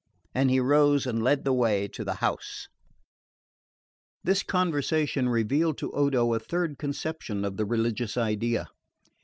And 0.33 0.49
he 0.49 0.59
rose 0.59 1.05
and 1.05 1.21
led 1.21 1.45
the 1.45 1.53
way 1.53 1.87
to 1.89 2.03
the 2.03 2.15
house. 2.15 2.67
This 4.23 4.41
conversation 4.41 5.29
revealed 5.29 5.77
to 5.77 5.91
Odo 5.91 6.33
a 6.33 6.39
third 6.39 6.79
conception 6.79 7.45
of 7.45 7.55
the 7.55 7.65
religious 7.65 8.17
idea. 8.17 8.69